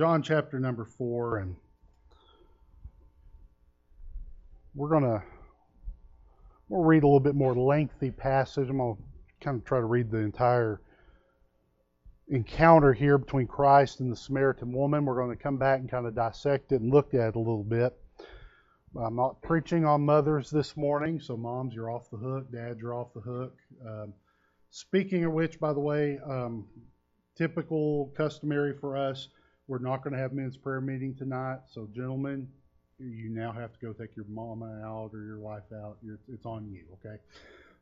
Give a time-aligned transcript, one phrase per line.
[0.00, 1.56] John chapter number 4, and
[4.74, 5.22] we're to
[6.70, 8.70] we'll read a little bit more lengthy passage.
[8.70, 8.96] I'm to
[9.42, 10.80] kind of try to read the entire
[12.28, 15.04] encounter here between Christ and the Samaritan woman.
[15.04, 17.38] We're going to come back and kind of dissect it and look at it a
[17.38, 17.94] little bit.
[18.98, 22.50] I'm not preaching on mothers this morning, so moms, you're off the hook.
[22.50, 23.54] Dads, you're off the hook.
[23.86, 24.14] Um,
[24.70, 26.64] speaking of which, by the way, um,
[27.36, 29.28] typical, customary for us,
[29.70, 31.58] we're not going to have men's prayer meeting tonight.
[31.72, 32.48] So, gentlemen,
[32.98, 35.96] you now have to go take your mama out or your wife out.
[36.02, 37.18] You're, it's on you, okay?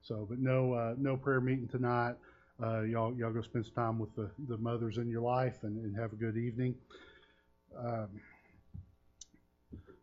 [0.02, 2.16] So, but no, uh, no prayer meeting tonight.
[2.62, 5.82] Uh, y'all, y'all go spend some time with the, the mothers in your life and,
[5.82, 6.74] and have a good evening.
[7.74, 8.08] Um,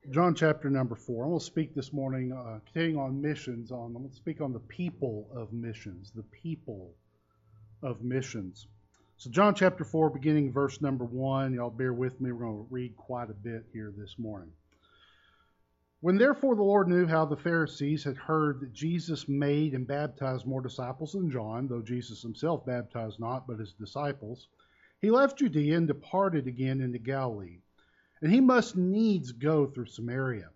[0.10, 1.24] John chapter number four.
[1.26, 3.72] I'm going to speak this morning, uh, continuing on missions.
[3.72, 6.12] On I'm going to speak on the people of missions.
[6.16, 6.94] The people
[7.84, 8.66] of missions.
[9.18, 11.54] So John chapter four, beginning verse number one.
[11.54, 12.32] Y'all bear with me.
[12.32, 14.52] We're going to read quite a bit here this morning.
[16.02, 20.46] When therefore the Lord knew how the Pharisees had heard that Jesus made and baptized
[20.46, 24.48] more disciples than John, though Jesus himself baptized not, but his disciples,
[25.02, 27.60] he left Judea and departed again into Galilee
[28.21, 30.49] and he must needs go through Samaria.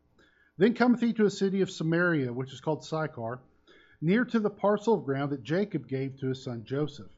[0.58, 3.42] Then cometh he to a city of Samaria, which is called Sychar,
[4.02, 7.12] near to the parcel of ground that Jacob gave to his son Joseph.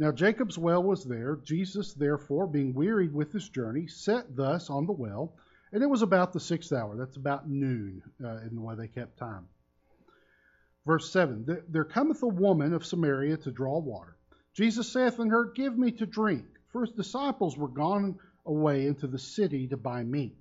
[0.00, 1.36] Now Jacob's well was there.
[1.44, 5.36] Jesus, therefore, being wearied with his journey, sat thus on the well,
[5.72, 6.96] and it was about the sixth hour.
[6.96, 9.46] That's about noon uh, in the way they kept time.
[10.86, 14.16] Verse 7 There cometh a woman of Samaria to draw water.
[14.54, 16.46] Jesus saith unto her, Give me to drink.
[16.68, 20.38] For his disciples were gone away into the city to buy meat.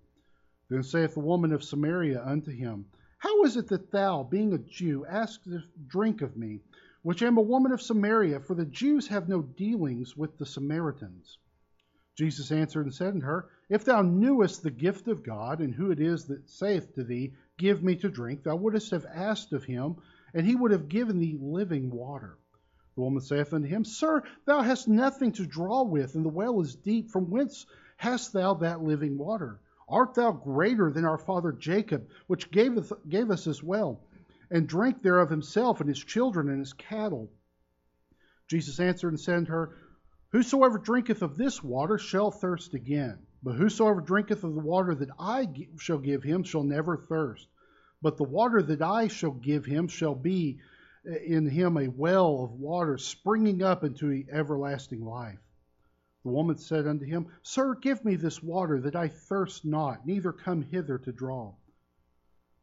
[0.69, 2.85] Then saith the woman of Samaria unto him,
[3.17, 6.61] How is it that thou, being a Jew, askest drink of me,
[7.01, 8.39] which am a woman of Samaria?
[8.39, 11.37] For the Jews have no dealings with the Samaritans.
[12.15, 15.91] Jesus answered and said unto her, If thou knewest the gift of God, and who
[15.91, 19.63] it is that saith to thee, Give me to drink, thou wouldst have asked of
[19.63, 19.95] him,
[20.33, 22.37] and he would have given thee living water.
[22.95, 26.59] The woman saith unto him, Sir, thou hast nothing to draw with, and the well
[26.59, 27.09] is deep.
[27.09, 29.61] From whence hast thou that living water?
[29.87, 34.01] Art thou greater than our father Jacob, which gave, gave us this well,
[34.51, 37.31] and drank thereof himself and his children and his cattle?
[38.47, 39.75] Jesus answered and said unto her,
[40.29, 43.19] Whosoever drinketh of this water shall thirst again.
[43.41, 47.47] But whosoever drinketh of the water that I shall give him shall never thirst.
[48.01, 50.59] But the water that I shall give him shall be
[51.05, 55.39] eh, in him a well of water springing up into everlasting life.
[56.23, 60.33] The woman said unto him, Sir, give me this water, that I thirst not, neither
[60.33, 61.53] come hither to draw.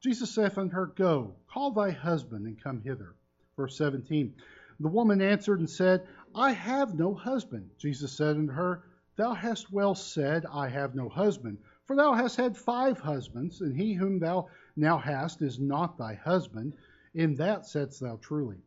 [0.00, 3.14] Jesus saith unto her, Go, call thy husband, and come hither.
[3.56, 4.34] Verse 17
[4.78, 7.70] The woman answered and said, I have no husband.
[7.78, 8.82] Jesus said unto her,
[9.16, 11.58] Thou hast well said, I have no husband.
[11.86, 16.14] For thou hast had five husbands, and he whom thou now hast is not thy
[16.14, 16.76] husband.
[17.14, 18.58] In that saidst thou truly.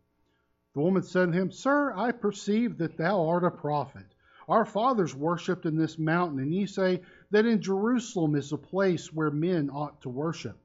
[0.73, 4.15] The woman said unto him, Sir, I perceive that thou art a prophet.
[4.47, 9.13] Our fathers worshipped in this mountain, and ye say that in Jerusalem is the place
[9.13, 10.57] where men ought to worship.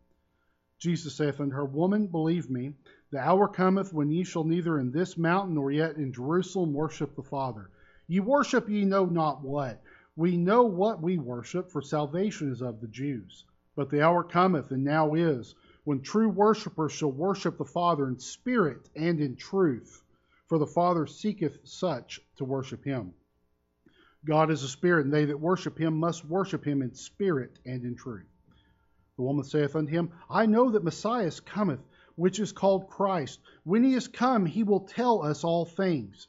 [0.79, 2.75] Jesus saith unto her, Woman, believe me,
[3.11, 7.15] the hour cometh when ye shall neither in this mountain nor yet in Jerusalem worship
[7.15, 7.71] the Father.
[8.09, 9.81] Ye worship ye know not what.
[10.17, 13.45] We know what we worship, for salvation is of the Jews.
[13.77, 15.55] But the hour cometh, and now is,
[15.85, 20.03] when true worshippers shall worship the Father in spirit and in truth,
[20.47, 23.15] for the Father seeketh such to worship him.
[24.25, 27.85] God is a spirit, and they that worship him must worship him in spirit and
[27.85, 28.27] in truth.
[29.17, 31.81] The woman saith unto him, I know that Messiah cometh,
[32.17, 33.41] which is called Christ.
[33.63, 36.29] When he is come, he will tell us all things.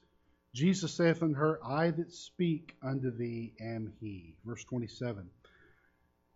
[0.54, 4.36] Jesus saith unto her, I that speak unto thee am he.
[4.46, 5.30] Verse 27.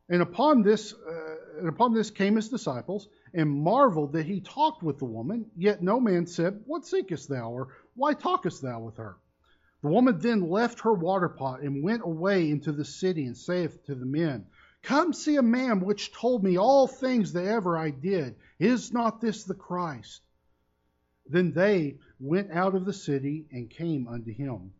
[0.09, 4.81] And upon this, uh, and upon this came his disciples, and marveled that he talked
[4.81, 5.45] with the woman.
[5.55, 7.51] Yet no man said, What seekest thou?
[7.51, 9.17] or Why talkest thou with her?
[9.83, 13.85] The woman then left her water pot and went away into the city and saith
[13.85, 14.47] to the men,
[14.81, 18.35] Come see a man which told me all things that ever I did.
[18.59, 20.21] Is not this the Christ?
[21.27, 24.73] Then they went out of the city and came unto him.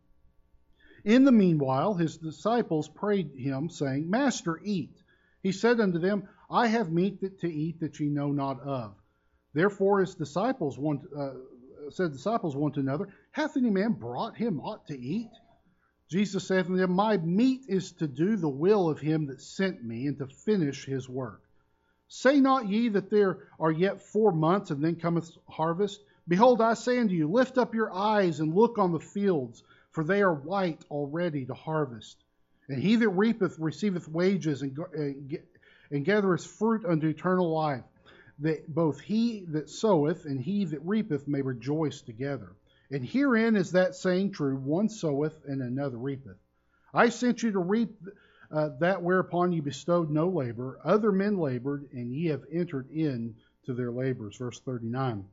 [1.04, 4.94] In the meanwhile, his disciples prayed him, saying, Master, eat.
[5.42, 8.94] He said unto them, I have meat to eat that ye know not of.
[9.52, 11.34] Therefore his disciples uh,
[11.90, 15.30] said disciples one to another, Hath any man brought him aught to eat?
[16.10, 19.84] Jesus saith unto them, My meat is to do the will of him that sent
[19.84, 21.40] me, and to finish his work.
[22.08, 26.00] Say not ye that there are yet four months, and then cometh harvest?
[26.26, 29.62] Behold, I say unto you, lift up your eyes and look on the fields,
[29.92, 32.24] for they are white already to harvest.
[32.68, 34.76] And he that reapeth receiveth wages and,
[35.90, 37.84] and gathereth fruit unto eternal life,
[38.40, 42.52] that both he that soweth and he that reapeth may rejoice together.
[42.90, 46.38] And herein is that saying true one soweth and another reapeth.
[46.92, 47.96] I sent you to reap
[48.50, 50.80] uh, that whereupon you bestowed no labor.
[50.82, 54.36] Other men labored, and ye have entered in to their labors.
[54.36, 55.24] Verse 39.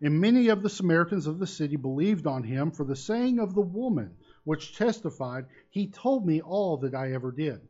[0.00, 3.54] And many of the Samaritans of the city believed on him for the saying of
[3.54, 4.14] the woman,
[4.44, 7.60] which testified, He told me all that I ever did.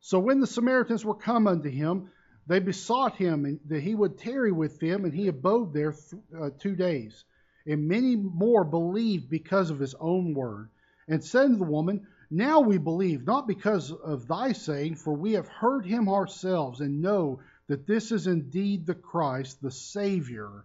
[0.00, 2.10] So when the Samaritans were come unto him,
[2.46, 6.50] they besought him that he would tarry with them, and he abode there th- uh,
[6.58, 7.24] two days.
[7.66, 10.70] And many more believed because of his own word,
[11.08, 15.32] and said to the woman, Now we believe, not because of thy saying, for we
[15.32, 20.64] have heard him ourselves, and know that this is indeed the Christ, the Savior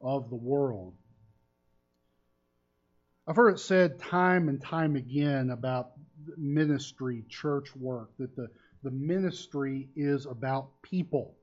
[0.00, 0.94] of the world.
[3.26, 5.92] I've heard it said time and time again about
[6.36, 8.48] ministry, church work, that the,
[8.84, 11.34] the ministry is about people.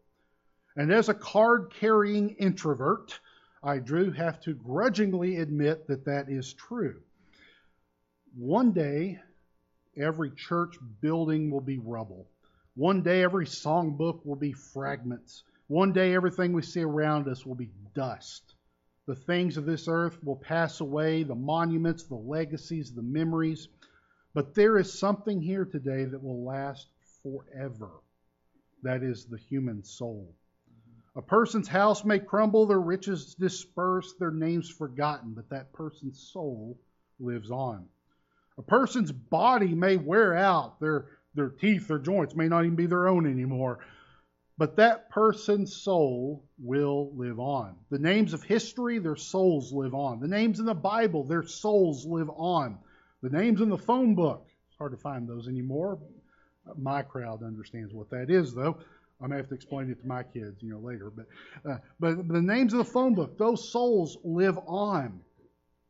[0.75, 3.19] And as a card carrying introvert,
[3.65, 7.01] I do have to grudgingly admit that that is true.
[8.36, 9.21] One day,
[9.95, 12.27] every church building will be rubble.
[12.75, 15.44] One day, every songbook will be fragments.
[15.68, 18.56] One day, everything we see around us will be dust.
[19.06, 23.69] The things of this earth will pass away, the monuments, the legacies, the memories.
[24.33, 26.88] But there is something here today that will last
[27.21, 27.92] forever.
[28.81, 30.33] That is the human soul.
[31.15, 36.80] A person's house may crumble, their riches disperse, their names forgotten, but that person's soul
[37.19, 37.88] lives on.
[38.57, 41.06] A person's body may wear out, their,
[41.36, 43.80] their teeth, their joints may not even be their own anymore,
[44.57, 47.75] but that person's soul will live on.
[47.89, 50.19] The names of history, their souls live on.
[50.19, 52.77] The names in the Bible, their souls live on.
[53.21, 56.00] The names in the phone book, it's hard to find those anymore.
[56.77, 58.77] My crowd understands what that is, though.
[59.21, 61.10] I may have to explain it to my kids, you know, later.
[61.10, 61.27] But,
[61.69, 65.21] uh, but the names of the phone book, those souls live on.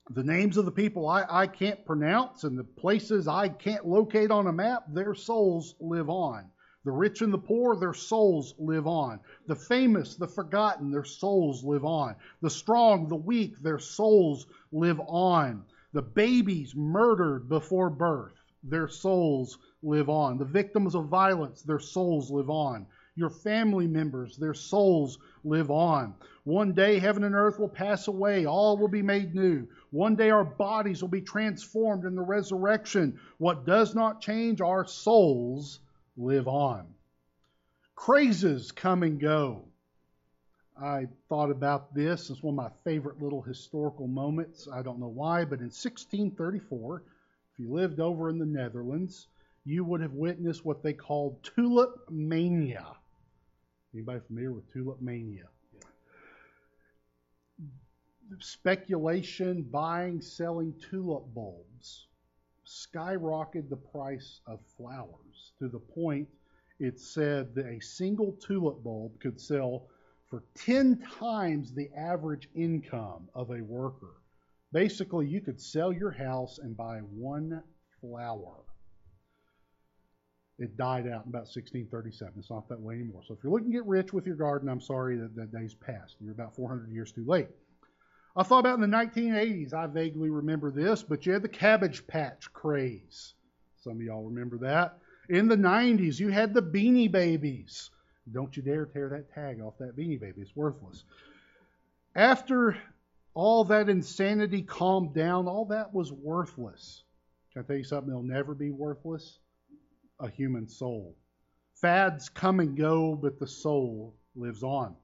[0.09, 4.31] The names of the people I, I can't pronounce and the places I can't locate
[4.31, 6.49] on a map, their souls live on.
[6.85, 9.21] The rich and the poor, their souls live on.
[9.47, 12.15] The famous, the forgotten, their souls live on.
[12.41, 15.63] The strong, the weak, their souls live on.
[15.93, 18.33] The babies murdered before birth,
[18.63, 20.37] their souls live on.
[20.37, 22.85] The victims of violence, their souls live on.
[23.15, 26.15] Your family members, their souls live on.
[26.45, 29.67] One day heaven and earth will pass away, all will be made new.
[29.91, 33.19] One day our bodies will be transformed in the resurrection.
[33.37, 35.79] What does not change, our souls
[36.17, 36.87] live on.
[37.95, 39.65] Crazes come and go.
[40.75, 42.31] I thought about this.
[42.31, 44.67] It's one of my favorite little historical moments.
[44.67, 47.03] I don't know why, but in 1634,
[47.53, 49.27] if you lived over in the Netherlands,
[49.65, 52.87] you would have witnessed what they called tulip mania.
[53.93, 55.47] Anybody familiar with tulip mania?
[58.39, 62.07] Speculation, buying, selling tulip bulbs
[62.65, 66.27] skyrocketed the price of flowers to the point
[66.79, 69.87] it said that a single tulip bulb could sell
[70.29, 74.15] for 10 times the average income of a worker.
[74.71, 77.61] Basically, you could sell your house and buy one
[78.01, 78.63] flower.
[80.59, 82.33] It died out in about 1637.
[82.37, 83.23] It's not that way anymore.
[83.27, 85.73] So if you're looking to get rich with your garden, I'm sorry that that day's
[85.73, 86.17] passed.
[86.21, 87.47] You're about 400 years too late.
[88.35, 92.05] I thought about in the 1980s, I vaguely remember this, but you had the Cabbage
[92.07, 93.33] Patch craze.
[93.77, 94.97] Some of y'all remember that.
[95.29, 97.89] In the 90s, you had the Beanie Babies.
[98.31, 101.03] Don't you dare tear that tag off that Beanie Baby, it's worthless.
[102.15, 102.77] After
[103.33, 107.03] all that insanity calmed down, all that was worthless.
[107.51, 109.39] Can I tell you something that'll never be worthless?
[110.23, 111.17] A human soul.
[111.75, 114.95] Fads come and go, but the soul lives on.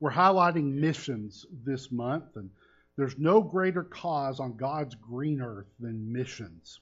[0.00, 2.50] We're highlighting missions this month, and
[2.96, 6.80] there's no greater cause on God's green earth than missions.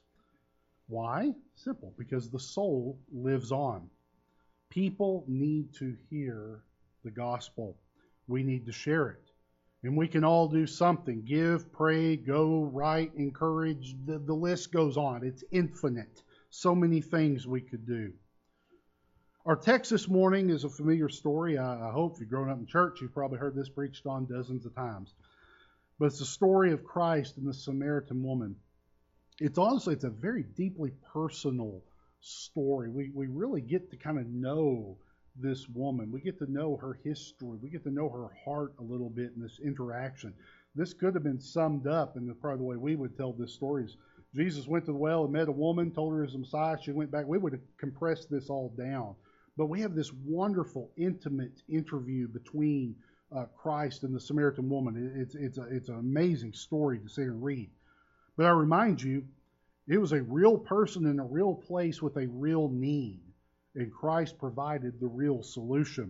[0.88, 1.34] Why?
[1.56, 3.90] Simple, because the soul lives on.
[4.70, 6.62] People need to hear
[7.04, 7.76] the gospel.
[8.28, 9.30] We need to share it.
[9.82, 13.94] And we can all do something give, pray, go, write, encourage.
[14.06, 15.22] The, the list goes on.
[15.22, 16.22] It's infinite.
[16.56, 18.12] So many things we could do.
[19.44, 21.58] Our text this morning is a familiar story.
[21.58, 24.26] I, I hope if you've grown up in church, you've probably heard this preached on
[24.26, 25.12] dozens of times.
[25.98, 28.54] But it's the story of Christ and the Samaritan woman.
[29.40, 31.82] It's honestly, it's a very deeply personal
[32.20, 32.88] story.
[32.88, 34.96] We, we really get to kind of know
[35.34, 36.12] this woman.
[36.12, 37.58] We get to know her history.
[37.60, 40.32] We get to know her heart a little bit in this interaction.
[40.76, 43.86] This could have been summed up, and probably the way we would tell this story
[43.86, 43.96] is
[44.34, 46.76] Jesus went to the well and met a woman, told her the Messiah.
[46.82, 47.26] She went back.
[47.26, 49.14] We would have compressed this all down.
[49.56, 52.96] But we have this wonderful, intimate interview between
[53.34, 55.12] uh, Christ and the Samaritan woman.
[55.16, 57.70] It's, it's, a, it's an amazing story to sit and read.
[58.36, 59.24] But I remind you,
[59.86, 63.20] it was a real person in a real place with a real need,
[63.76, 66.04] and Christ provided the real solution.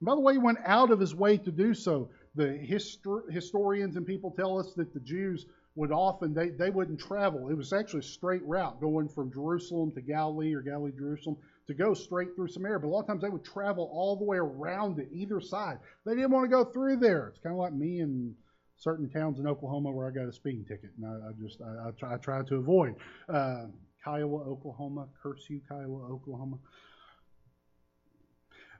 [0.00, 2.10] And by the way, he went out of his way to do so.
[2.34, 5.46] The histor- historians and people tell us that the Jews
[5.78, 7.48] would often they, they wouldn't travel.
[7.48, 11.36] It was actually a straight route going from Jerusalem to Galilee or Galilee Jerusalem
[11.68, 12.80] to go straight through Samaria.
[12.80, 15.78] But a lot of times they would travel all the way around it, either side.
[16.04, 17.28] They didn't want to go through there.
[17.28, 18.34] It's kind of like me in
[18.76, 21.88] certain towns in Oklahoma where I got a speeding ticket, and I, I just I,
[21.88, 22.96] I, try, I try to avoid.
[23.28, 23.66] Uh,
[24.04, 25.06] Kiowa, Oklahoma.
[25.22, 26.58] Curse you, Kiowa, Oklahoma.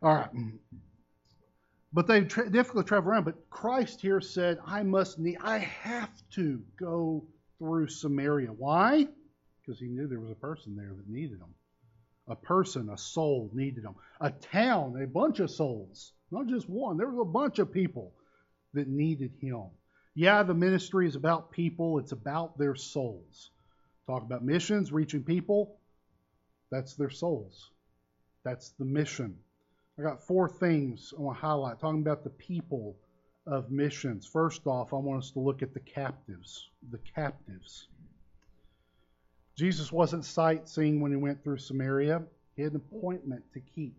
[0.02, 0.30] All right.
[1.92, 3.24] But they tra- difficult to travel around.
[3.24, 7.26] But Christ here said, I must need, I have to go
[7.58, 8.48] through Samaria.
[8.48, 9.06] Why?
[9.60, 11.54] Because he knew there was a person there that needed him.
[12.28, 13.94] A person, a soul needed him.
[14.20, 16.98] A town, a bunch of souls, not just one.
[16.98, 18.12] There was a bunch of people
[18.74, 19.64] that needed him.
[20.14, 23.50] Yeah, the ministry is about people, it's about their souls.
[24.06, 25.78] Talk about missions, reaching people,
[26.70, 27.70] that's their souls.
[28.44, 29.38] That's the mission.
[29.98, 32.96] I got four things I want to highlight, talking about the people
[33.46, 34.26] of missions.
[34.26, 36.70] First off, I want us to look at the captives.
[36.90, 37.88] The captives.
[39.56, 42.22] Jesus wasn't sightseeing when he went through Samaria,
[42.54, 43.96] he had an appointment to keep.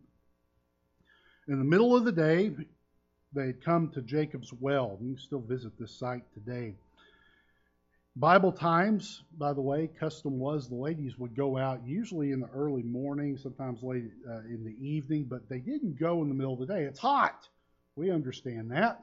[1.50, 2.56] In the middle of the day,
[3.34, 4.98] they had come to Jacob's well.
[5.02, 6.76] You can still visit this site today.
[8.20, 12.50] Bible times, by the way, custom was the ladies would go out usually in the
[12.50, 16.52] early morning, sometimes late uh, in the evening, but they didn't go in the middle
[16.52, 16.84] of the day.
[16.84, 17.48] It's hot.
[17.96, 19.02] We understand that.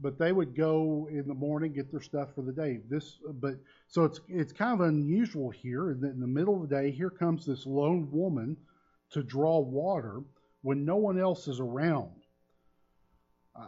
[0.00, 2.82] But they would go in the morning, get their stuff for the day.
[2.88, 3.56] This, but
[3.88, 6.92] so it's it's kind of unusual here the, in the middle of the day.
[6.92, 8.56] Here comes this lone woman
[9.10, 10.22] to draw water
[10.62, 12.10] when no one else is around.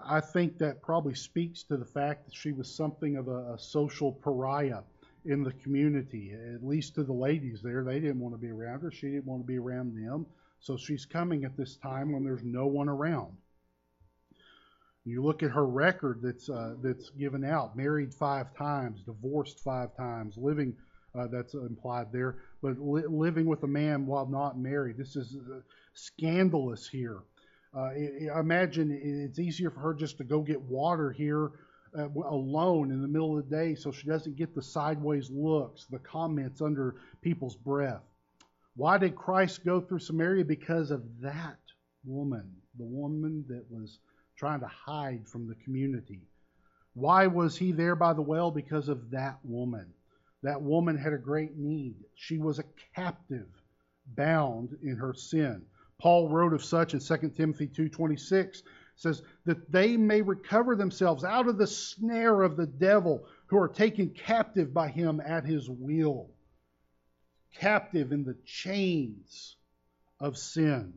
[0.04, 3.58] I think that probably speaks to the fact that she was something of a, a,
[3.58, 4.82] social pariah
[5.24, 7.84] in the community, at least to the ladies there.
[7.84, 8.90] They didn't want to be around her.
[8.90, 10.26] She didn't want to be around them.
[10.60, 13.36] So she's coming at this time when there's no one around.
[15.04, 19.96] You look at her record that's uh, that's given out: married five times, divorced five
[19.96, 20.76] times, living.
[21.14, 24.98] Uh, that's implied there, but li- living with a man while not married.
[24.98, 25.60] This is uh,
[25.94, 27.20] scandalous here.
[27.76, 27.90] Uh,
[28.34, 31.52] I imagine it's easier for her just to go get water here
[31.96, 35.86] uh, alone in the middle of the day so she doesn't get the sideways looks,
[35.86, 38.02] the comments under people's breath.
[38.76, 40.44] Why did Christ go through Samaria?
[40.44, 41.58] Because of that
[42.04, 43.98] woman, the woman that was
[44.36, 46.22] trying to hide from the community.
[46.94, 48.50] Why was he there by the well?
[48.50, 49.92] Because of that woman.
[50.42, 51.96] That woman had a great need.
[52.14, 53.48] She was a captive,
[54.16, 55.62] bound in her sin.
[55.98, 58.62] Paul wrote of such in 2 Timothy 2:26
[58.94, 63.68] says that they may recover themselves out of the snare of the devil who are
[63.68, 66.30] taken captive by him at his will
[67.52, 69.56] captive in the chains
[70.20, 70.94] of sin.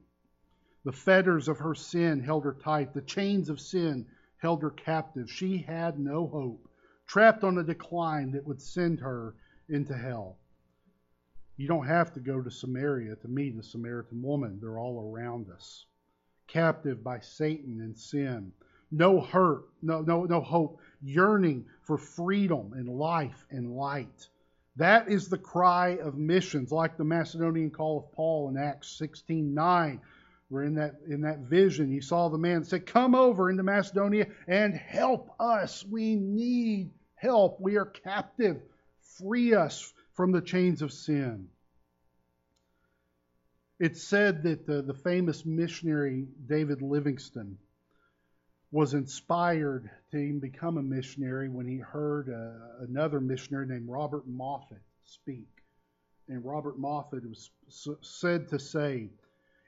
[0.83, 2.93] The fetters of her sin held her tight.
[2.93, 4.05] The chains of sin
[4.37, 5.31] held her captive.
[5.31, 6.69] She had no hope
[7.07, 9.33] trapped on a decline that would send her
[9.67, 10.37] into hell
[11.57, 14.59] you don't have to go to Samaria to meet a Samaritan woman.
[14.61, 15.85] They're all around us.
[16.47, 18.51] Captive by Satan and sin.
[18.91, 24.27] No hurt, no, no, no hope, yearning for freedom and life and light.
[24.75, 29.99] That is the cry of missions, like the Macedonian call of Paul in Acts 16:9.
[30.49, 34.27] Where in that in that vision he saw the man say, Come over into Macedonia
[34.47, 35.85] and help us.
[35.85, 37.61] We need help.
[37.61, 38.61] We are captive.
[39.17, 41.47] Free us from the chains of sin.
[43.79, 47.57] It's said that the, the famous missionary David Livingstone
[48.71, 54.27] was inspired to even become a missionary when he heard uh, another missionary named Robert
[54.27, 55.47] Moffat speak.
[56.27, 57.49] And Robert Moffat was
[58.01, 59.09] said to say,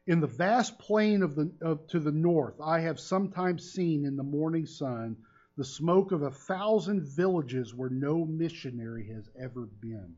[0.08, 4.16] In the vast plain of the, of, to the north, I have sometimes seen in
[4.16, 5.18] the morning sun
[5.58, 10.16] the smoke of a thousand villages where no missionary has ever been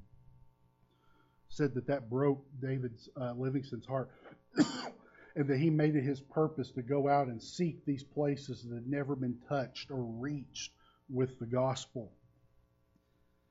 [1.55, 4.09] said that that broke David's uh, Livingstone's heart,
[5.35, 8.75] and that he made it his purpose to go out and seek these places that
[8.75, 10.74] had never been touched or reached
[11.09, 12.12] with the gospel.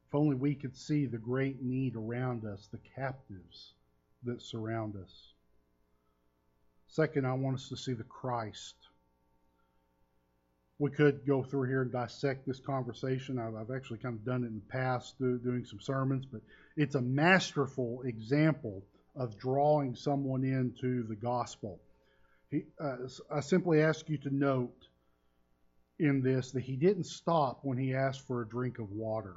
[0.08, 3.72] If only we could see the great need around us, the captives
[4.24, 5.32] that surround us.
[6.88, 8.74] Second, I want us to see the Christ.
[10.78, 13.38] We could go through here and dissect this conversation.
[13.38, 16.42] I've, I've actually kind of done it in the past, do, doing some sermons, but
[16.76, 21.80] It's a masterful example of drawing someone into the gospel.
[22.50, 22.96] He, uh,
[23.32, 24.88] I simply ask you to note
[25.98, 29.36] in this that he didn't stop when he asked for a drink of water.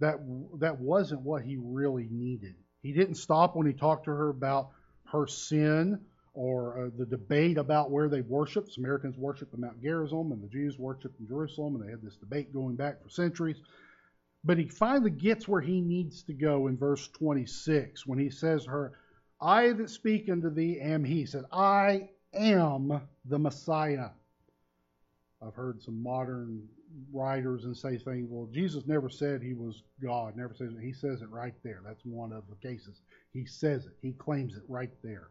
[0.00, 0.18] That
[0.58, 2.54] that wasn't what he really needed.
[2.82, 4.70] He didn't stop when he talked to her about
[5.12, 6.00] her sin
[6.34, 8.70] or uh, the debate about where they worship.
[8.70, 12.16] Samaritans worship in Mount Gerizim, and the Jews worship in Jerusalem, and they had this
[12.16, 13.56] debate going back for centuries.
[14.44, 18.64] But he finally gets where he needs to go in verse 26 when he says
[18.66, 18.92] her,
[19.40, 21.20] I that speak unto thee am he.
[21.20, 24.10] He said, I am the Messiah.
[25.42, 26.68] I've heard some modern
[27.12, 30.80] writers and say things, well, Jesus never said he was God, never says it.
[30.80, 31.82] He says it right there.
[31.84, 33.00] That's one of the cases.
[33.32, 33.92] He says it.
[34.00, 35.28] He claims it right there.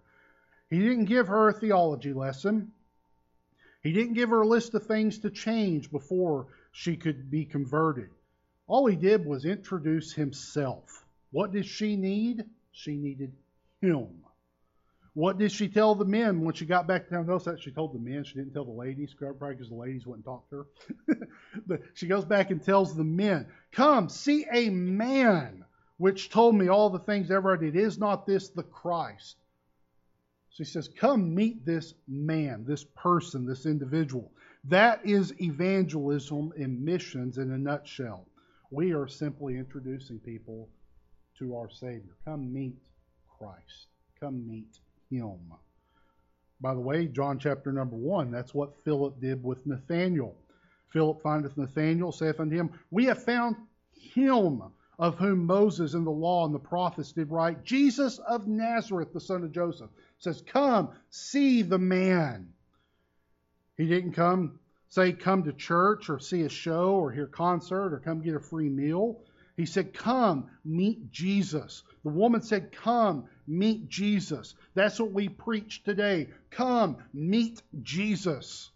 [0.70, 2.72] He didn't give her a theology lesson.
[3.82, 8.10] He didn't give her a list of things to change before she could be converted.
[8.68, 11.06] All he did was introduce himself.
[11.32, 12.46] What did she need?
[12.72, 13.34] She needed
[13.82, 14.24] him.
[15.14, 17.28] What did she tell the men when she got back to town?
[17.28, 18.26] Notice that she told the men.
[18.26, 20.66] She didn't tell the ladies, probably because the ladies wouldn't talk to
[21.08, 21.18] her.
[21.68, 25.64] but she goes back and tells the men, Come, see a man
[25.98, 27.78] which told me all the things ever I did.
[27.78, 29.38] Is not this the Christ?
[30.50, 34.32] So says, Come meet this man, this person, this individual.
[34.66, 38.28] That is evangelism and missions in a nutshell.
[38.76, 40.68] We are simply introducing people
[41.40, 42.12] to our Savior.
[42.26, 42.76] Come meet
[43.40, 43.88] Christ.
[44.20, 44.80] Come meet
[45.10, 45.40] Him.
[46.60, 50.36] By the way, John chapter number 1, that's what Philip did with Nathanael.
[50.90, 53.56] Philip findeth Nathanael, saith unto him, We have found
[53.94, 54.62] him
[55.00, 59.22] of whom Moses and the law and the prophets did write, Jesus of Nazareth, the
[59.22, 62.52] son of Joseph says, Come, see the man.
[63.78, 67.94] He didn't come, say, come to church or see a show or hear a concert
[67.94, 69.22] or come get a free meal.
[69.58, 71.84] He said, Come, meet Jesus.
[72.04, 74.54] The woman said, Come, meet Jesus.
[74.74, 76.30] That's what we preach today.
[76.50, 78.72] Come, meet Jesus.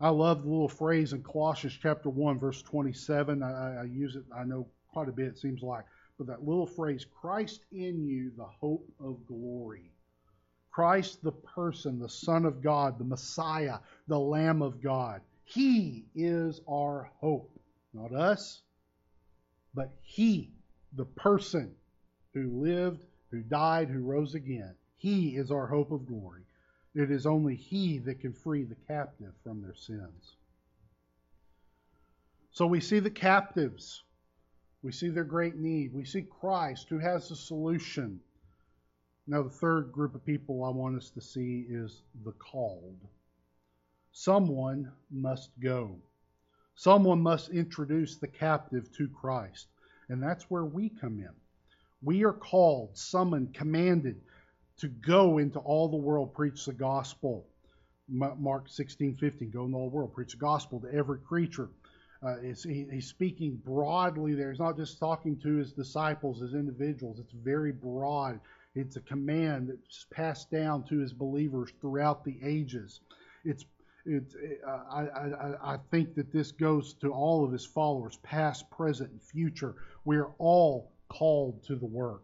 [0.00, 3.42] I love the little phrase in Colossians chapter 1, verse 27.
[3.42, 5.84] I, I use it, I know quite a bit, it seems like.
[6.18, 9.92] But that little phrase, Christ in you, the hope of glory.
[10.70, 15.20] Christ, the person, the Son of God, the Messiah, the Lamb of God.
[15.44, 17.50] He is our hope.
[17.92, 18.62] Not us,
[19.74, 20.50] but He,
[20.96, 21.74] the person
[22.32, 24.74] who lived, who died, who rose again.
[24.96, 26.42] He is our hope of glory.
[26.94, 30.36] It is only He that can free the captive from their sins.
[32.52, 34.02] So we see the captives.
[34.82, 35.92] We see their great need.
[35.92, 38.20] We see Christ who has the solution.
[39.26, 42.98] Now, the third group of people I want us to see is the called.
[44.16, 45.96] Someone must go.
[46.76, 49.66] Someone must introduce the captive to Christ.
[50.08, 51.32] And that's where we come in.
[52.00, 54.20] We are called, summoned, commanded
[54.78, 57.44] to go into all the world, preach the gospel.
[58.08, 61.70] Mark 16, 15, go into all the world, preach the gospel to every creature.
[62.22, 64.50] Uh, he, he's speaking broadly there.
[64.50, 67.18] He's not just talking to his disciples as individuals.
[67.18, 68.38] It's very broad.
[68.76, 73.00] It's a command that's passed down to his believers throughout the ages.
[73.44, 73.64] It's
[74.06, 74.34] it's,
[74.66, 79.10] uh, I, I, I think that this goes to all of his followers, past, present,
[79.10, 79.74] and future.
[80.04, 82.22] We are all called to the work.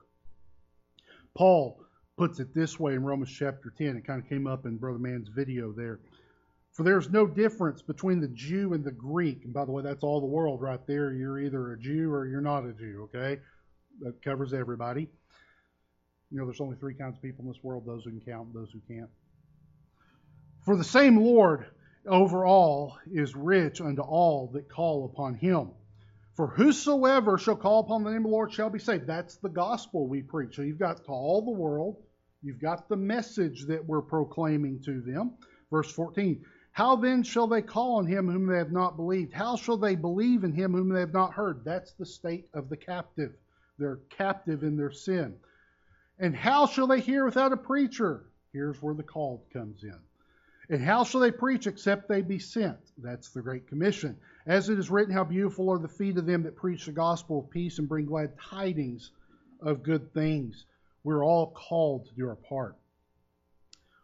[1.34, 1.80] Paul
[2.16, 3.96] puts it this way in Romans chapter 10.
[3.96, 6.00] It kind of came up in Brother Man's video there.
[6.72, 9.44] For there's no difference between the Jew and the Greek.
[9.44, 11.12] And by the way, that's all the world right there.
[11.12, 13.40] You're either a Jew or you're not a Jew, okay?
[14.00, 15.08] That covers everybody.
[16.30, 18.54] You know, there's only three kinds of people in this world those who can count
[18.54, 19.10] those who can't.
[20.62, 21.66] For the same Lord
[22.06, 25.70] over all is rich unto all that call upon him.
[26.34, 29.06] For whosoever shall call upon the name of the Lord shall be saved.
[29.06, 30.56] That's the gospel we preach.
[30.56, 31.96] So you've got to all the world.
[32.42, 35.32] You've got the message that we're proclaiming to them.
[35.70, 39.32] Verse 14 How then shall they call on him whom they have not believed?
[39.32, 41.64] How shall they believe in him whom they have not heard?
[41.64, 43.32] That's the state of the captive.
[43.78, 45.36] They're captive in their sin.
[46.18, 48.26] And how shall they hear without a preacher?
[48.52, 49.98] Here's where the called comes in.
[50.70, 52.78] And how shall they preach except they be sent?
[52.96, 54.16] That's the Great Commission.
[54.46, 57.40] As it is written, how beautiful are the feet of them that preach the gospel
[57.40, 59.10] of peace and bring glad tidings
[59.60, 60.66] of good things.
[61.02, 62.76] We're all called to do our part.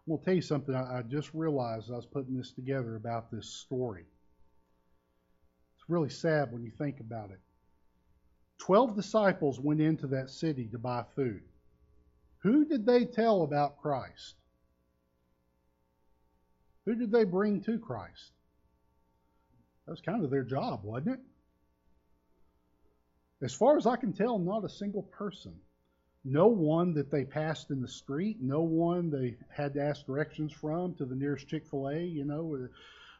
[0.06, 2.96] I'm going to tell you something I just realized as I was putting this together
[2.96, 4.04] about this story.
[5.76, 7.38] It's really sad when you think about it.
[8.58, 11.42] Twelve disciples went into that city to buy food.
[12.38, 14.34] Who did they tell about Christ?
[16.86, 18.32] Who did they bring to Christ?
[19.84, 21.20] That was kind of their job, wasn't it?
[23.42, 25.54] As far as I can tell, not a single person.
[26.24, 30.52] No one that they passed in the street, no one they had to ask directions
[30.52, 32.68] from to the nearest Chick fil A, you know,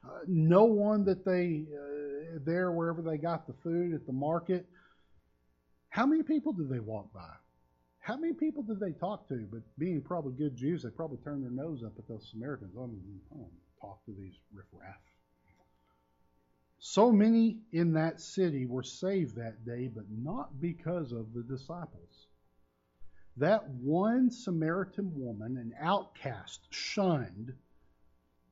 [0.05, 4.67] uh, no one that they, uh, there wherever they got the food at the market.
[5.89, 7.31] How many people did they walk by?
[8.07, 9.49] How many people did they talk to?
[9.51, 12.77] But being probably good Jews, they probably turned their nose up at those Samaritans.
[12.77, 13.01] I don't,
[13.33, 15.01] I don't talk to these riffraff.
[16.79, 22.29] So many in that city were saved that day, but not because of the disciples.
[23.39, 27.55] That one Samaritan woman, an outcast, shunned,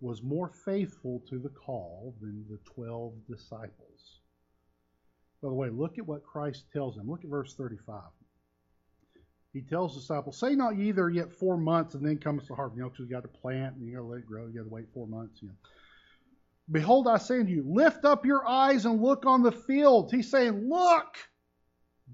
[0.01, 4.19] was more faithful to the call than the 12 disciples.
[5.41, 7.09] By the way, look at what Christ tells them.
[7.09, 8.03] Look at verse 35.
[9.55, 12.55] He tells the disciples, Say not ye there yet four months, and then comes the
[12.57, 12.77] harvest.
[12.77, 14.47] You know, because you got to plant and you got to let it grow.
[14.49, 15.41] You got to wait four months.
[15.41, 15.55] You know.
[16.71, 20.11] Behold, I say unto you, lift up your eyes and look on the field.
[20.11, 21.17] He's saying, Look,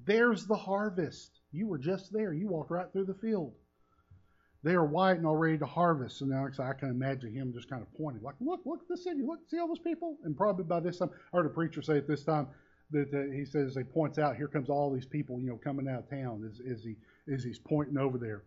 [0.05, 1.41] there's the harvest.
[1.51, 2.33] You were just there.
[2.35, 3.55] You walked right through the field.
[4.63, 6.21] They are white and all ready to harvest.
[6.21, 8.99] And now I can imagine him just kind of pointing, like, Look, look at the
[8.99, 9.23] city.
[9.25, 10.19] Look, see all those people?
[10.25, 12.49] And probably by this time, I heard a preacher say at this time
[12.93, 16.01] that he says, he points out, here comes all these people, you know, coming out
[16.01, 16.97] of town as, as, he,
[17.33, 18.43] as he's pointing over there.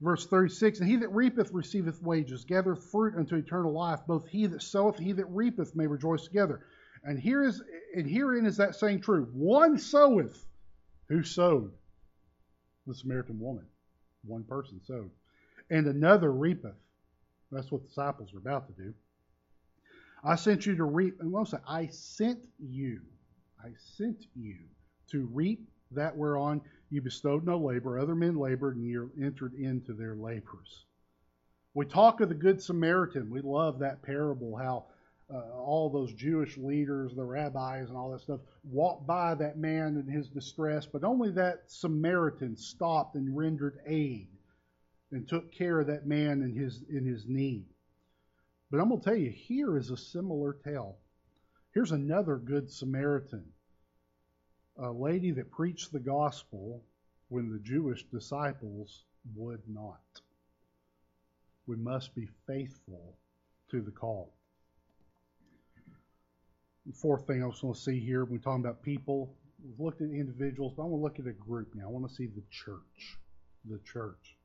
[0.00, 4.00] Verse 36 And he that reapeth receiveth wages, gathereth fruit unto eternal life.
[4.06, 6.64] Both he that soweth he that reapeth may rejoice together.
[7.04, 7.62] And here is
[7.94, 9.28] and herein is that saying true.
[9.32, 10.44] One soweth.
[11.08, 11.72] Who sowed?
[12.86, 13.64] The Samaritan woman.
[14.24, 15.10] One person sowed.
[15.70, 16.76] And another reapeth.
[17.50, 18.94] That's what the disciples are about to do.
[20.22, 23.00] I sent you to reap, and say, I sent you.
[23.62, 24.56] I sent you
[25.10, 29.92] to reap that whereon you bestowed no labor, other men labored, and you entered into
[29.92, 30.84] their labors.
[31.74, 33.30] We talk of the Good Samaritan.
[33.30, 34.86] We love that parable, how
[35.32, 39.96] uh, all those Jewish leaders, the rabbis, and all that stuff walked by that man
[39.96, 44.28] in his distress, but only that Samaritan stopped and rendered aid
[45.10, 47.66] and took care of that man in his in his need.
[48.70, 50.96] But I'm going to tell you, here is a similar tale.
[51.72, 53.44] Here's another good Samaritan
[54.78, 56.82] a lady that preached the gospel
[57.28, 60.00] when the Jewish disciples would not.
[61.66, 63.16] We must be faithful
[63.70, 64.32] to the call.
[66.86, 69.34] The fourth thing I was going to see here, we're talking about people.
[69.62, 71.86] We've looked at individuals, but I want to look at a group now.
[71.86, 73.18] I want to see the church.
[73.68, 74.36] The church.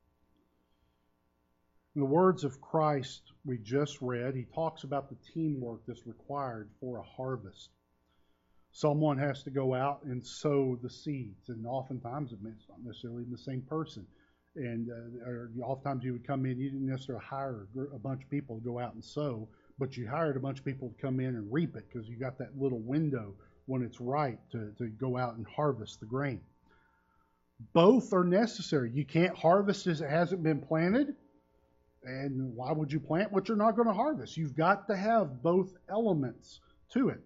[1.95, 6.69] In the words of Christ we just read, he talks about the teamwork that's required
[6.81, 7.69] for a harvest
[8.73, 13.37] someone has to go out and sow the seeds, and oftentimes it's not necessarily the
[13.37, 14.05] same person.
[14.55, 18.29] And uh, or oftentimes you would come in, you didn't necessarily hire a bunch of
[18.29, 19.47] people to go out and sow,
[19.79, 22.17] but you hired a bunch of people to come in and reap it because you
[22.17, 23.33] got that little window
[23.65, 26.41] when it's right to, to go out and harvest the grain.
[27.73, 28.91] Both are necessary.
[28.91, 31.15] You can't harvest as it hasn't been planted.
[32.03, 34.35] And why would you plant what you're not going to harvest?
[34.35, 36.59] You've got to have both elements
[36.89, 37.21] to it.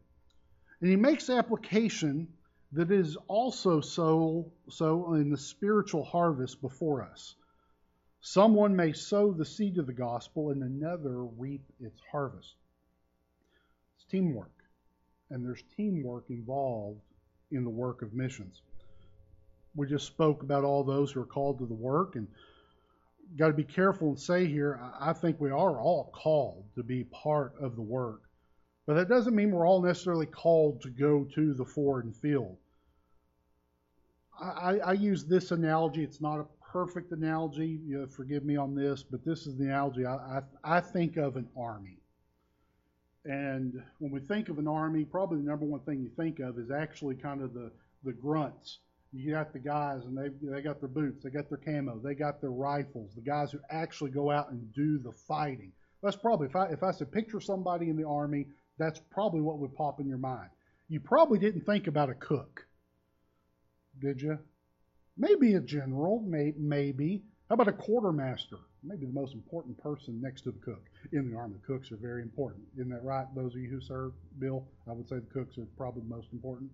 [0.81, 2.27] And he makes application
[2.73, 7.35] that is also so, so in the spiritual harvest before us.
[8.21, 12.55] Someone may sow the seed of the gospel and another reap its harvest.
[13.95, 14.51] It's teamwork.
[15.29, 17.01] And there's teamwork involved
[17.51, 18.61] in the work of missions.
[19.75, 22.27] We just spoke about all those who are called to the work and
[23.37, 27.03] got to be careful and say here, I think we are all called to be
[27.05, 28.26] part of the work.
[28.87, 32.55] But that doesn't mean we're all necessarily called to go to the foreign field.
[34.39, 36.03] I, I use this analogy.
[36.03, 37.79] It's not a perfect analogy.
[37.85, 41.17] You know, forgive me on this, but this is the analogy I, I, I think
[41.17, 41.97] of an army.
[43.25, 46.57] And when we think of an army, probably the number one thing you think of
[46.57, 47.71] is actually kind of the,
[48.05, 48.79] the grunts.
[49.11, 52.13] You got the guys, and they they got their boots, they got their camo, they
[52.13, 53.15] got their rifles.
[53.15, 55.71] The guys who actually go out and do the fighting.
[56.03, 59.59] That's probably if I if I said picture somebody in the army that's probably what
[59.59, 60.49] would pop in your mind.
[60.89, 62.65] You probably didn't think about a cook,
[63.99, 64.39] did you?
[65.17, 67.23] Maybe a general, may, maybe.
[67.49, 68.57] How about a quartermaster?
[68.83, 71.55] Maybe the most important person next to the cook in the army.
[71.65, 72.63] Cooks are very important.
[72.75, 73.25] Isn't that right?
[73.35, 76.27] Those of you who serve, Bill, I would say the cooks are probably the most
[76.31, 76.69] important.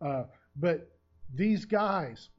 [0.00, 0.24] Uh,
[0.56, 0.90] but
[1.34, 2.30] these guys,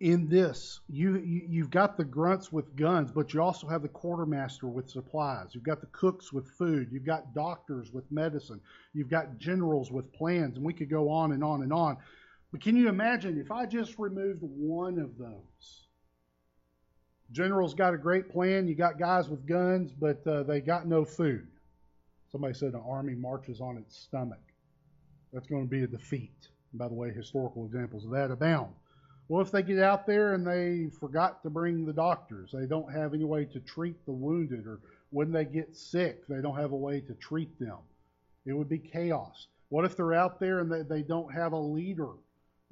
[0.00, 3.88] in this, you, you have got the grunts with guns, but you also have the
[3.88, 5.48] quartermaster with supplies.
[5.52, 6.88] You've got the cooks with food.
[6.90, 8.62] You've got doctors with medicine.
[8.94, 11.98] You've got generals with plans, and we could go on and on and on.
[12.50, 15.84] But can you imagine if I just removed one of those?
[17.30, 18.66] General's got a great plan.
[18.66, 21.46] You got guys with guns, but uh, they got no food.
[22.32, 24.40] Somebody said an army marches on its stomach.
[25.32, 26.48] That's going to be a defeat.
[26.72, 28.72] By the way, historical examples of that abound.
[29.30, 32.50] What if they get out there and they forgot to bring the doctors?
[32.52, 36.42] They don't have any way to treat the wounded, or when they get sick, they
[36.42, 37.76] don't have a way to treat them.
[38.44, 39.46] It would be chaos.
[39.68, 42.08] What if they're out there and they, they don't have a leader?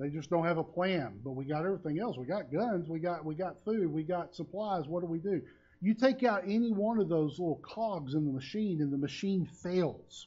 [0.01, 1.21] They just don't have a plan.
[1.25, 2.17] But we got everything else.
[2.17, 4.89] We got guns, we got we got food, we got supplies.
[4.89, 5.41] What do we do?
[5.81, 9.49] You take out any one of those little cogs in the machine and the machine
[9.63, 10.27] fails.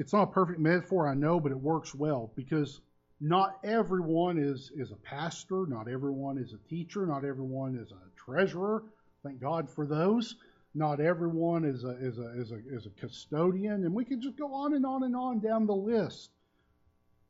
[0.00, 2.80] It's not a perfect metaphor, I know, but it works well because
[3.20, 7.98] not everyone is, is a pastor, not everyone is a teacher, not everyone is a
[8.16, 8.82] treasurer.
[9.22, 10.36] Thank God for those.
[10.74, 14.38] Not everyone is a, is a, is a, is a custodian, and we could just
[14.38, 16.30] go on and on and on down the list.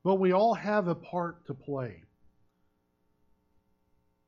[0.04, 2.04] But we all have a part to play.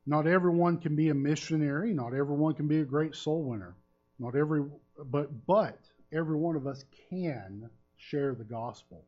[0.05, 1.95] Not everyone can be a missionary.
[1.95, 3.77] Not everyone can be a great soul winner.
[4.19, 4.65] Not every,
[4.99, 5.79] but but
[6.13, 7.71] every one of us can
[8.11, 9.05] share the gospel.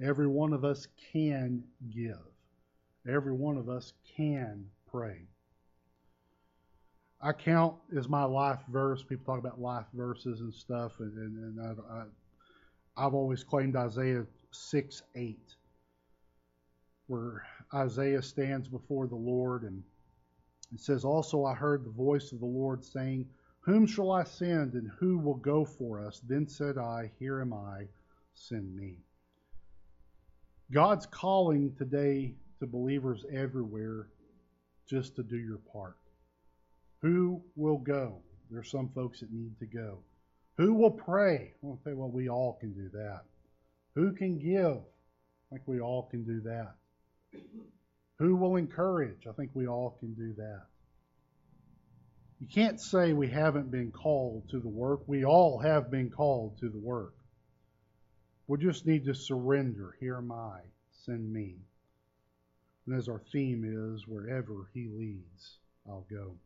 [0.00, 2.18] Every one of us can give.
[3.08, 5.22] Every one of us can pray.
[7.20, 9.02] I count as my life verse.
[9.02, 14.24] People talk about life verses and stuff, and, and, and I, I've always claimed Isaiah
[14.52, 15.38] 6 8,
[17.08, 19.82] where Isaiah stands before the Lord and
[20.72, 23.26] it says, Also I heard the voice of the Lord saying,
[23.60, 26.20] Whom shall I send, and who will go for us?
[26.26, 27.88] Then said I, Here am I,
[28.34, 28.96] send me.
[30.70, 34.08] God's calling today to believers everywhere
[34.86, 35.96] just to do your part.
[37.02, 38.20] Who will go?
[38.50, 39.98] There's some folks that need to go.
[40.56, 41.52] Who will pray?
[41.62, 43.22] Well, say, well, we all can do that.
[43.94, 44.78] Who can give?
[45.50, 46.74] I think we all can do that.
[48.18, 49.26] Who will encourage?
[49.28, 50.66] I think we all can do that.
[52.40, 55.00] You can't say we haven't been called to the work.
[55.06, 57.14] We all have been called to the work.
[58.46, 59.96] We just need to surrender.
[59.98, 60.60] Here am I.
[61.04, 61.56] Send me.
[62.86, 66.36] And as our theme is, wherever He leads, I'll go.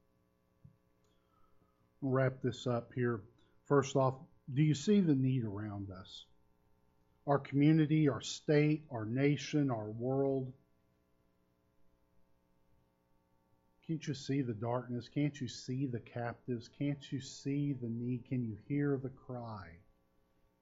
[2.03, 3.21] I'll wrap this up here.
[3.69, 4.15] First off,
[4.53, 6.25] do you see the need around us?
[7.27, 10.53] Our community, our state, our nation, our world.
[13.87, 15.09] Can't you see the darkness?
[15.09, 16.69] Can't you see the captives?
[16.79, 18.25] Can't you see the need?
[18.29, 19.69] Can you hear the cry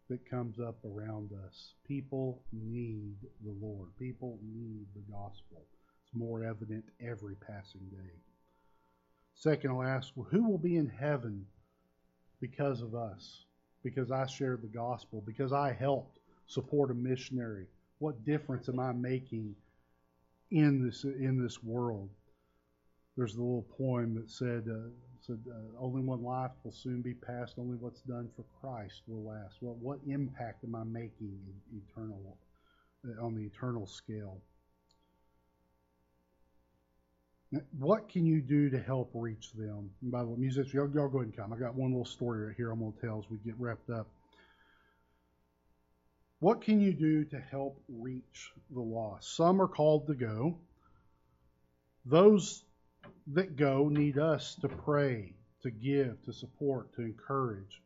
[0.09, 1.75] that comes up around us?
[1.87, 3.89] People need the Lord.
[3.99, 5.63] People need the gospel.
[6.03, 8.15] It's more evident every passing day.
[9.35, 11.47] Second, I'll ask, well, who will be in heaven
[12.41, 13.45] because of us?
[13.83, 17.67] Because I shared the gospel, because I helped support a missionary.
[17.99, 19.55] What difference am I making
[20.51, 22.09] in this in this world?
[23.21, 24.89] There's a little poem that said, uh,
[25.21, 27.57] said uh, only one life will soon be passed.
[27.59, 29.57] Only what's done for Christ will last.
[29.61, 31.39] Well, what impact am I making
[31.71, 32.39] in eternal
[33.07, 34.39] uh, on the eternal scale?
[37.79, 39.91] What can you do to help reach them?
[40.01, 41.53] And by the way, musicians, y'all, y'all go ahead and come.
[41.53, 43.91] I got one little story right here I'm going to tell as we get wrapped
[43.91, 44.07] up.
[46.39, 49.37] What can you do to help reach the lost?
[49.37, 50.57] Some are called to go.
[52.07, 52.65] Those
[53.29, 57.83] that go need us to pray, to give, to support, to encourage.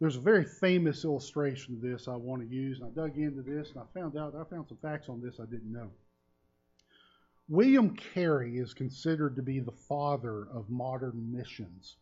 [0.00, 3.42] There's a very famous illustration of this I want to use, and I dug into
[3.42, 5.90] this and I found out I found some facts on this I didn't know.
[7.48, 11.96] William Carey is considered to be the father of modern missions.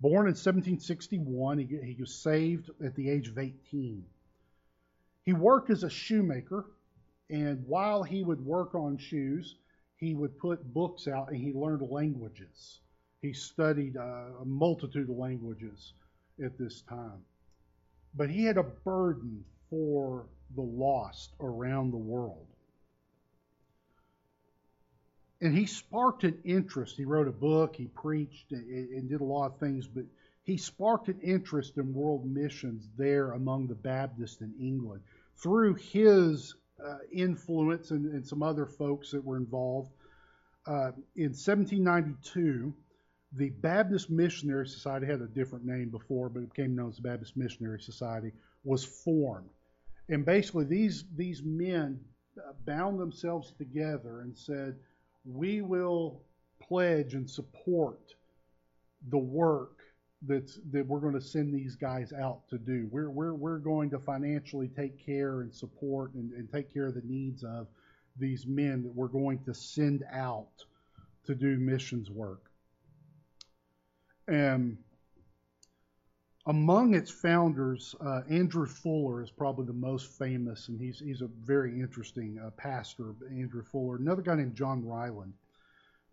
[0.00, 4.04] Born in 1761, he, he was saved at the age of 18.
[5.24, 6.66] He worked as a shoemaker,
[7.30, 9.56] and while he would work on shoes,
[10.02, 12.80] he would put books out and he learned languages.
[13.20, 15.92] He studied uh, a multitude of languages
[16.44, 17.24] at this time.
[18.14, 22.48] But he had a burden for the lost around the world
[25.42, 26.96] and he sparked an interest.
[26.96, 30.04] He wrote a book, he preached, and, and did a lot of things, but
[30.44, 35.02] he sparked an interest in world missions there among the Baptists in England
[35.36, 39.90] through his uh, influence and, and, some other folks that were involved.
[40.66, 42.72] Uh, in 1792,
[43.34, 47.02] the Baptist Missionary Society had a different name before, but it became known as the
[47.02, 48.32] Baptist Missionary Society
[48.64, 49.48] was formed,
[50.08, 51.98] and basically these these men
[52.38, 54.76] uh, bound themselves together and said
[55.24, 56.20] we will
[56.60, 58.14] pledge and support
[59.08, 59.81] the work
[60.26, 62.88] that's that we're going to send these guys out to do.
[62.90, 66.94] We're we're we're going to financially take care and support and, and take care of
[66.94, 67.66] the needs of
[68.18, 70.64] these men that we're going to send out
[71.24, 72.50] to do missions work.
[74.28, 74.78] And
[76.46, 81.28] among its founders, uh, Andrew Fuller is probably the most famous, and he's he's a
[81.44, 83.14] very interesting uh, pastor.
[83.30, 83.96] Andrew Fuller.
[83.96, 85.32] Another guy named John Ryland.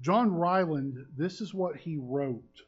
[0.01, 1.05] John Ryland.
[1.15, 2.63] This is what he wrote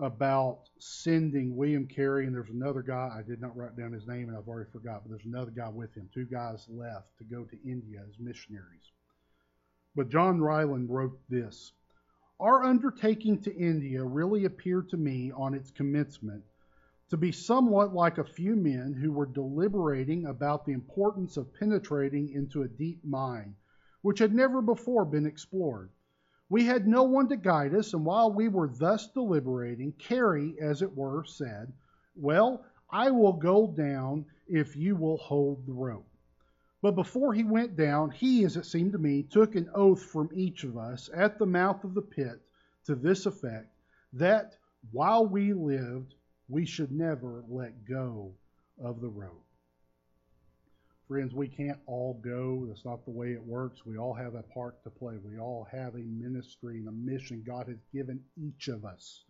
[0.00, 4.28] about sending William Carey, and there's another guy, I did not write down his name
[4.28, 7.44] and I've already forgot, but there's another guy with him, two guys left to go
[7.44, 8.90] to India as missionaries.
[9.94, 11.72] But John Ryland wrote this
[12.40, 16.42] Our undertaking to India really appeared to me on its commencement
[17.10, 22.30] to be somewhat like a few men who were deliberating about the importance of penetrating
[22.30, 23.54] into a deep mine,
[24.02, 25.90] which had never before been explored.
[26.50, 30.82] We had no one to guide us, and while we were thus deliberating, Carey, as
[30.82, 31.72] it were, said,
[32.14, 36.06] Well, I will go down if you will hold the rope.
[36.82, 40.28] But before he went down, he, as it seemed to me, took an oath from
[40.34, 42.42] each of us at the mouth of the pit
[42.84, 43.74] to this effect
[44.12, 44.56] that
[44.92, 46.14] while we lived,
[46.48, 48.34] we should never let go
[48.78, 49.43] of the rope.
[51.14, 52.66] Friends, we can't all go.
[52.66, 53.86] That's not the way it works.
[53.86, 55.14] We all have a part to play.
[55.22, 59.22] We all have a ministry and a mission God has given each of us.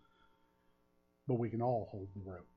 [1.29, 2.49] But we can all hold the rope.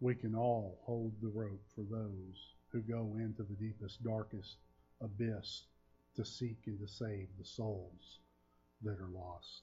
[0.00, 4.56] We can all hold the rope for those who go into the deepest, darkest
[5.02, 5.64] abyss
[6.16, 8.20] to seek and to save the souls
[8.82, 9.60] that are lost.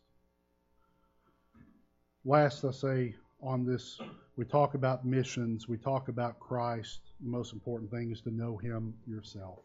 [2.23, 4.00] Last, I say on this,
[4.36, 8.58] we talk about missions, we talk about Christ the most important thing is to know
[8.58, 9.60] Him yourself.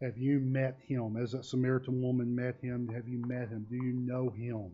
[0.00, 1.16] Have you met Him?
[1.16, 3.66] As that Samaritan woman met Him, have you met Him?
[3.68, 4.70] Do you know Him?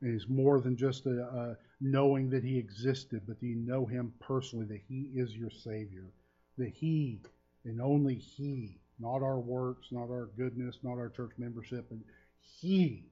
[0.00, 3.86] And He's more than just a, a knowing that He existed, but do you know
[3.86, 6.12] Him personally, that He is your Savior?
[6.58, 7.20] That He
[7.64, 11.98] and only He, not our works, not our goodness, not our church membership, but
[12.40, 13.07] He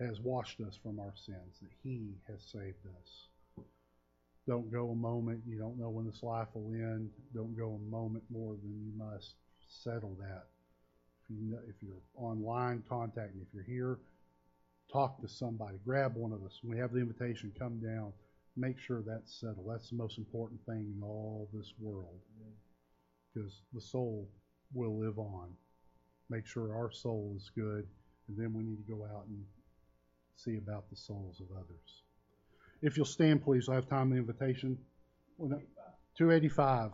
[0.00, 3.64] has washed us from our sins, that He has saved us.
[4.46, 5.40] Don't go a moment.
[5.46, 7.10] You don't know when this life will end.
[7.34, 9.34] Don't go a moment more than you must.
[9.66, 10.44] Settle that.
[11.30, 13.42] If, you know, if you're online, contact me.
[13.42, 13.98] If you're here,
[14.92, 15.78] talk to somebody.
[15.84, 16.58] Grab one of us.
[16.62, 18.12] When we have the invitation, come down.
[18.56, 19.66] Make sure that's settled.
[19.70, 22.20] That's the most important thing in all this world.
[23.32, 24.28] Because the soul
[24.74, 25.48] will live on.
[26.28, 27.86] Make sure our soul is good,
[28.28, 29.42] and then we need to go out and
[30.44, 32.02] see about the souls of others.
[32.82, 34.78] If you'll stand, please, I have time of invitation.
[35.38, 36.90] 285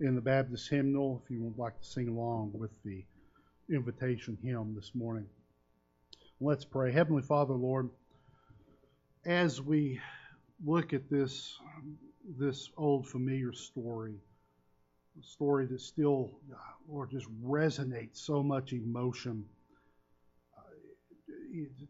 [0.00, 3.04] in the Baptist hymnal, if you would like to sing along with the
[3.68, 5.26] invitation hymn this morning.
[6.40, 6.92] Let's pray.
[6.92, 7.90] Heavenly Father, Lord,
[9.24, 10.00] as we
[10.64, 11.56] look at this,
[12.38, 14.14] this old familiar story,
[15.20, 16.30] a story that still,
[16.88, 19.44] Lord, just resonates so much emotion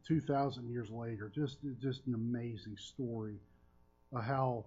[0.07, 1.31] 2,000 years later.
[1.35, 3.37] Just, just an amazing story
[4.13, 4.65] of how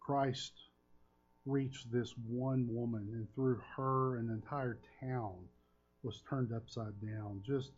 [0.00, 0.52] Christ
[1.46, 5.34] reached this one woman, and through her, an entire town
[6.02, 7.42] was turned upside down.
[7.46, 7.70] Just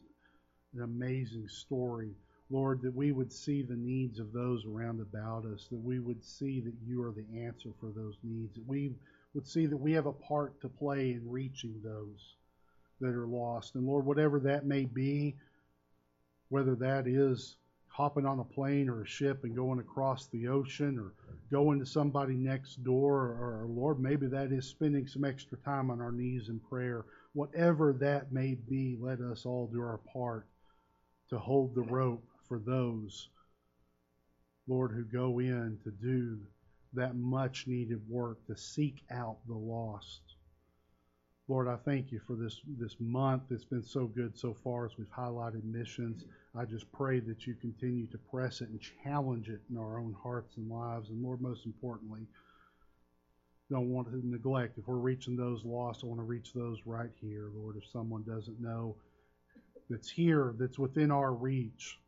[0.74, 2.10] an amazing story.
[2.50, 6.24] Lord, that we would see the needs of those around about us, that we would
[6.24, 8.92] see that you are the answer for those needs, that we
[9.34, 12.34] would see that we have a part to play in reaching those
[13.00, 13.74] that are lost.
[13.74, 15.34] And Lord, whatever that may be,
[16.52, 17.56] whether that is
[17.88, 21.14] hopping on a plane or a ship and going across the ocean or
[21.50, 25.90] going to somebody next door or, or, Lord, maybe that is spending some extra time
[25.90, 27.06] on our knees in prayer.
[27.32, 30.46] Whatever that may be, let us all do our part
[31.30, 33.30] to hold the rope for those,
[34.68, 36.38] Lord, who go in to do
[36.92, 40.20] that much needed work to seek out the lost.
[41.48, 43.42] Lord, I thank you for this, this month.
[43.50, 46.24] It's been so good so far as we've highlighted missions.
[46.56, 50.14] I just pray that you continue to press it and challenge it in our own
[50.22, 51.10] hearts and lives.
[51.10, 52.26] And Lord, most importantly,
[53.70, 54.78] don't want to neglect.
[54.78, 57.76] If we're reaching those lost, I want to reach those right here, Lord.
[57.76, 58.94] If someone doesn't know
[59.90, 61.98] that's here, that's within our reach,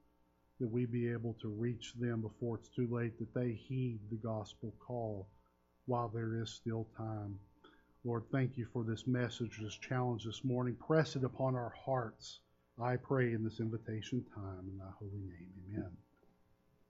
[0.61, 4.17] that we be able to reach them before it's too late, that they heed the
[4.17, 5.27] gospel call
[5.87, 7.37] while there is still time.
[8.05, 10.77] Lord, thank you for this message, this challenge this morning.
[10.77, 12.41] Press it upon our hearts.
[12.83, 15.51] I pray in this invitation time in thy holy name.
[15.71, 16.04] Amen.